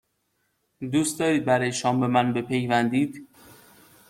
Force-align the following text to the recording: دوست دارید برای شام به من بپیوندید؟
دوست 0.91 1.19
دارید 1.19 1.45
برای 1.45 1.71
شام 1.73 1.99
به 1.99 2.07
من 2.07 2.33
بپیوندید؟ 2.33 3.27